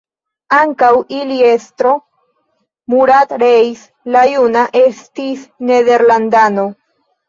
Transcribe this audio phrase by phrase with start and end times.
[0.59, 1.91] Ankaŭ ili estro,
[2.95, 3.87] Murat Reis
[4.19, 6.71] la Juna estis nederlandano.